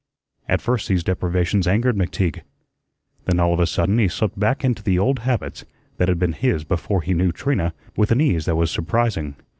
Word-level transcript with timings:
At 0.49 0.61
first 0.61 0.87
these 0.87 1.03
deprivations 1.03 1.67
angered 1.67 1.95
McTeague. 1.95 2.41
Then, 3.25 3.39
all 3.39 3.53
of 3.53 3.59
a 3.59 3.67
sudden, 3.67 3.99
he 3.99 4.07
slipped 4.07 4.39
back 4.39 4.65
into 4.65 4.81
the 4.81 4.97
old 4.97 5.19
habits 5.19 5.63
(that 5.97 6.07
had 6.07 6.17
been 6.17 6.33
his 6.33 6.63
before 6.63 7.03
he 7.03 7.13
knew 7.13 7.31
Trina) 7.31 7.71
with 7.95 8.09
an 8.11 8.19
ease 8.19 8.45
that 8.45 8.55
was 8.55 8.71
surprising. 8.71 9.35